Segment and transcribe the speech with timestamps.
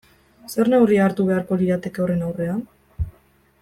[0.53, 2.69] Zer neurri hartu beharko lirateke horren aurrean?